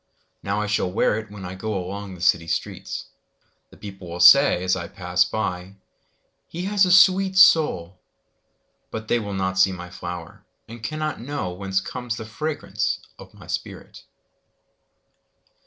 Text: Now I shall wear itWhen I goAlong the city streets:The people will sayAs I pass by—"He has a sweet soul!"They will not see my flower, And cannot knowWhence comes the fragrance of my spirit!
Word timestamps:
Now 0.41 0.59
I 0.59 0.65
shall 0.65 0.91
wear 0.91 1.23
itWhen 1.23 1.45
I 1.45 1.55
goAlong 1.55 2.15
the 2.15 2.21
city 2.21 2.47
streets:The 2.47 3.77
people 3.77 4.09
will 4.09 4.17
sayAs 4.17 4.75
I 4.75 4.87
pass 4.87 5.25
by—"He 5.25 6.63
has 6.63 6.87
a 6.87 6.91
sweet 6.91 7.37
soul!"They 7.37 9.19
will 9.19 9.35
not 9.35 9.59
see 9.59 9.71
my 9.71 9.91
flower, 9.91 10.43
And 10.67 10.81
cannot 10.83 11.19
knowWhence 11.19 11.85
comes 11.85 12.17
the 12.17 12.25
fragrance 12.25 13.01
of 13.19 13.35
my 13.35 13.45
spirit! 13.45 14.01